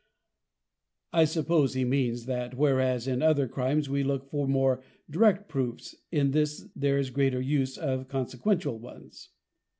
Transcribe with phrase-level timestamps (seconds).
[1.13, 5.93] [_I suppose he means, that whereas in other Crimes we look for more direct proofs,
[6.11, 9.29] in this there is a greater use of consequential ones.